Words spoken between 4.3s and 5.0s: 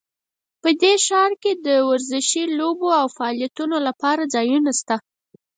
ځایونه شته